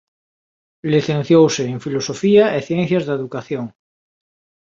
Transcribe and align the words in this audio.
Licenciouse 0.93 1.63
en 1.73 1.77
Filosofía 1.85 2.45
e 2.57 2.59
Ciencias 2.67 3.03
da 3.05 3.17
Educación. 3.19 3.65